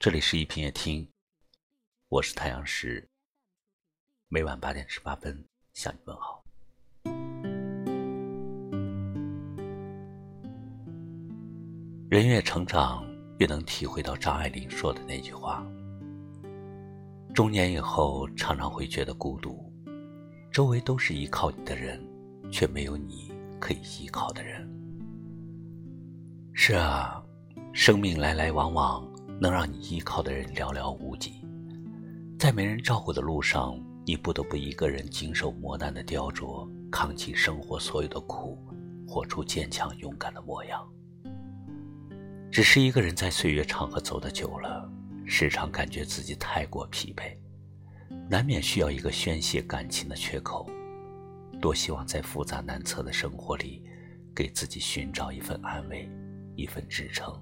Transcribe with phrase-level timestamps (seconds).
[0.00, 1.06] 这里是一品夜听，
[2.08, 3.06] 我是太阳石。
[4.28, 6.42] 每晚八点十八分向你问好。
[12.08, 13.06] 人越成长，
[13.40, 15.62] 越能体会到张爱玲说的那句话：
[17.34, 19.70] 中年以后，常常会觉得孤独，
[20.50, 22.02] 周围都是依靠你的人，
[22.50, 23.30] 却没有你
[23.60, 24.66] 可以依靠的人。
[26.54, 27.22] 是啊，
[27.74, 29.06] 生命来来往往。
[29.40, 31.42] 能让你依靠的人寥寥无几，
[32.38, 38.58] 在没人照顾的路上，你不得不一个人经受磨难的雕琢，扛起生活所有的苦，
[39.08, 40.86] 活出坚强勇敢的模样。
[42.52, 44.86] 只是一个人在岁月长河走得久了，
[45.24, 47.34] 时常感觉自己太过疲惫，
[48.28, 50.68] 难免需要一个宣泄感情的缺口。
[51.62, 53.82] 多希望在复杂难测的生活里，
[54.34, 56.06] 给自己寻找一份安慰，
[56.56, 57.34] 一份支撑，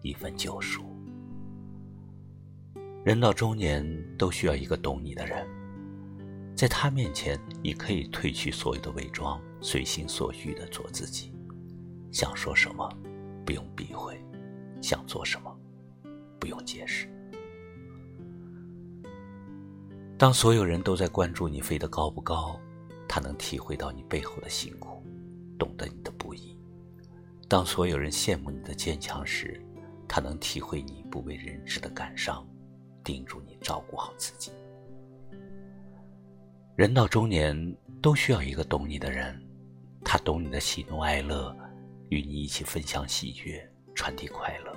[0.00, 0.91] 一份救赎。
[3.04, 3.84] 人到中年，
[4.16, 5.44] 都需要一个懂你的人，
[6.54, 11.34] 在他面前，你可以褪去所有的伪装，随心所欲的做自己，
[12.12, 12.88] 想说什么，
[13.44, 14.14] 不用避讳；
[14.80, 15.52] 想做什么，
[16.38, 17.08] 不用解释。
[20.16, 22.56] 当所有人都在关注你飞得高不高，
[23.08, 25.02] 他能体会到你背后的辛苦，
[25.58, 26.56] 懂得你的不易；
[27.48, 29.60] 当所有人羡慕你的坚强时，
[30.06, 32.46] 他能体会你不为人知的感伤。
[33.02, 34.52] 叮嘱你照顾好自己。
[36.74, 39.40] 人到中年，都需要一个懂你的人，
[40.04, 41.54] 他懂你的喜怒哀乐，
[42.08, 44.74] 与你一起分享喜悦，传递快乐，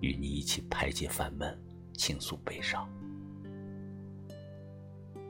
[0.00, 1.56] 与你一起排解烦闷，
[1.94, 2.88] 倾诉悲伤。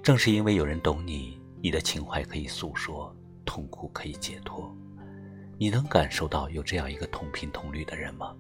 [0.03, 4.75] 正是因为有人懂你，你的情怀可以诉说，痛苦可以解脱。
[5.59, 8.35] 你能感受到有这样一个同频同律的人吗？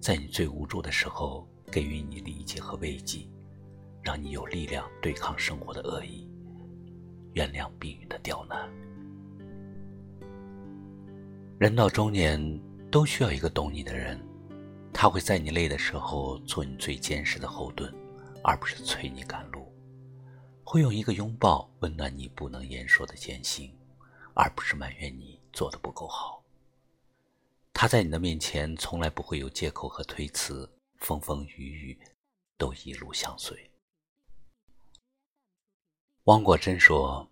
[0.00, 1.48] 在你最无助的时候。
[1.72, 3.26] 给予你理解和慰藉，
[4.02, 6.28] 让你有力量对抗生活的恶意，
[7.32, 8.70] 原谅命运的刁难。
[11.58, 14.20] 人到中年，都需要一个懂你的人，
[14.92, 17.90] 他会在你累的时候做你最坚实的后盾，
[18.44, 19.62] 而不是催你赶路；
[20.64, 23.72] 会用一个拥抱温暖你不能言说的艰辛，
[24.34, 26.42] 而不是埋怨你做的不够好。
[27.72, 30.68] 他在你的面前从来不会有借口和推辞。
[31.02, 32.00] 风风雨雨，
[32.56, 33.68] 都一路相随。
[36.24, 37.28] 汪国真说：“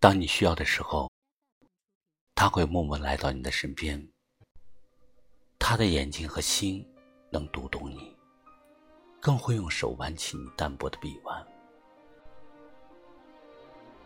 [0.00, 1.08] 当你需要的时候，
[2.34, 4.04] 他会默默来到你的身边。
[5.56, 6.84] 他的眼睛和心
[7.30, 8.16] 能读懂你，
[9.20, 11.46] 更会用手挽起你单薄的臂弯。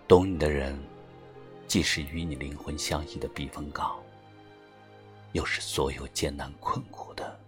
[0.07, 0.79] 懂你的人，
[1.67, 3.99] 既是与你灵魂相依的避风港，
[5.33, 7.40] 又是所有艰难困苦的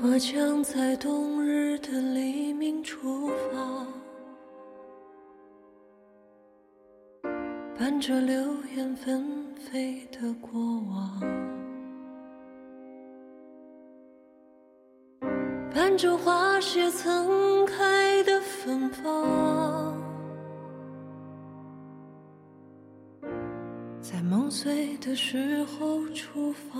[0.00, 3.86] 我将在冬日的黎明出发，
[7.76, 8.36] 伴着流
[8.76, 10.52] 言纷飞的过
[10.88, 11.20] 往，
[15.74, 19.96] 伴着花谢曾开的芬芳，
[24.00, 26.78] 在梦碎的时候出发。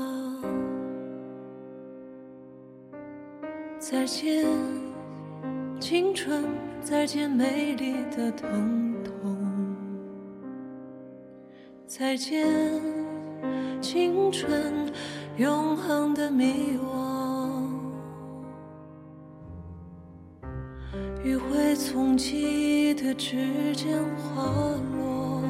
[3.90, 4.44] 再见，
[5.80, 6.44] 青春；
[6.82, 9.34] 再见，美丽的疼痛；
[11.86, 12.46] 再见，
[13.80, 14.92] 青春，
[15.38, 17.62] 永恒的迷惘。
[21.24, 24.52] 余晖从记忆的指尖滑
[24.98, 25.42] 落，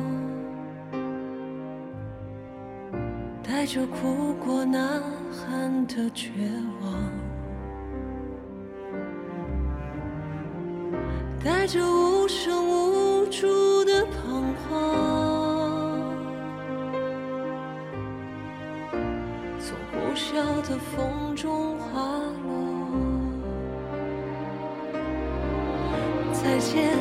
[3.42, 6.30] 带着哭过、呐喊的绝
[6.80, 7.27] 望。
[11.44, 14.70] 带着无声无助的彷徨，
[19.60, 20.34] 从呼啸
[20.68, 22.00] 的风中滑
[22.42, 22.48] 落。
[26.32, 26.98] 再见，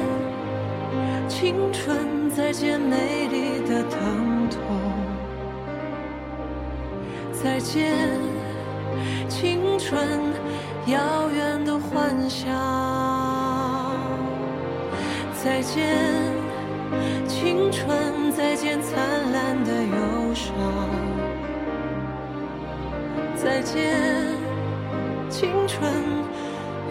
[1.27, 4.59] 青春；再见，美丽的疼痛；
[7.33, 7.91] 再见，
[9.27, 9.99] 青春，
[10.85, 12.06] 遥远的幻
[15.47, 15.87] 再见，
[17.25, 20.53] 青春；再见，灿烂的忧伤；
[23.33, 23.95] 再见，
[25.29, 25.89] 青春，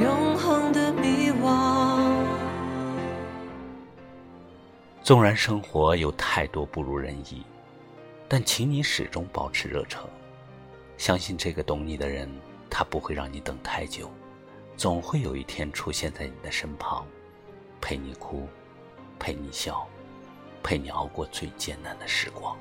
[0.00, 2.00] 永恒的迷惘。
[5.02, 7.44] 纵然生活有太多不如人意，
[8.26, 10.08] 但请你始终保持热诚，
[10.96, 12.26] 相信这个懂你的人，
[12.70, 14.10] 他不会让你等太久，
[14.78, 17.06] 总会有一天出现在你的身旁，
[17.80, 18.48] 陪你哭，
[19.18, 19.86] 陪你笑，
[20.62, 22.56] 陪你熬过最艰难的时光。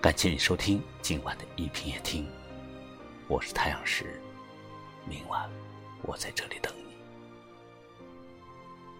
[0.00, 2.26] 感谢你收听今晚的一品夜听，
[3.26, 4.20] 我是太阳石，
[5.06, 5.50] 明晚
[6.02, 6.84] 我在这里等你，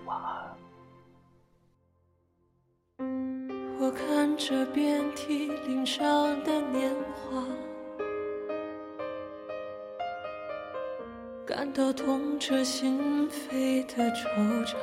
[0.05, 0.57] 晚安。
[3.81, 7.45] 我看着遍体鳞伤的年华，
[11.59, 14.75] 感到痛彻心扉的惆怅，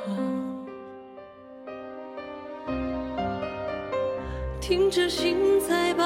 [4.60, 6.04] 听着心在爆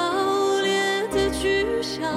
[0.63, 2.09] 裂的巨响，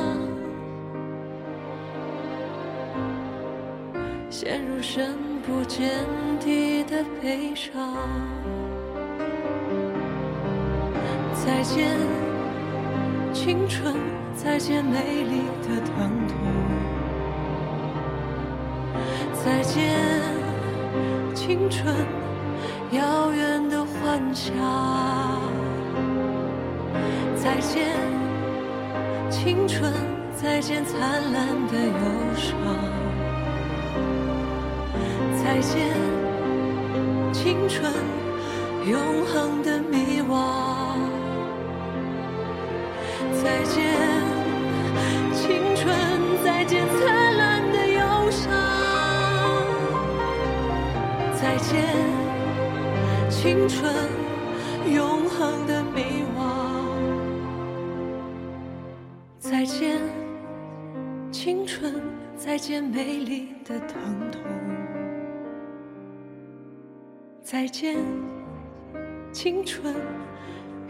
[4.30, 5.18] 陷入深
[5.48, 6.06] 不见
[6.40, 7.92] 底的悲伤。
[11.44, 11.98] 再见，
[13.34, 13.96] 青春；
[14.36, 16.38] 再见，美丽的疼痛；
[19.44, 19.94] 再见，
[21.36, 21.94] 青春，
[22.92, 24.54] 遥远的幻想；
[27.36, 27.90] 再见，
[29.30, 29.92] 青春；
[30.34, 31.02] 再见，灿
[31.34, 31.94] 烂的忧
[32.38, 32.56] 伤；
[35.44, 35.92] 再见，
[37.34, 37.92] 青春，
[38.86, 40.40] 永恒的迷惘。
[43.44, 43.84] 再见，
[45.34, 45.94] 青春！
[46.46, 47.23] 再见，灿
[51.64, 51.82] 见，
[53.30, 53.94] 青春，
[54.94, 56.42] 永恒的迷惘！
[59.40, 60.02] 再见，
[61.32, 62.02] 青春！
[62.36, 64.42] 再见，美丽的疼痛！
[67.42, 67.98] 再见，
[69.32, 69.96] 青春，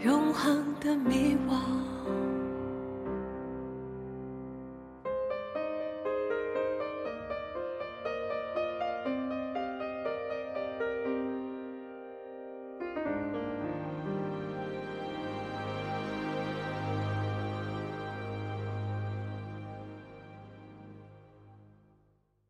[0.00, 1.93] 永恒的迷惘。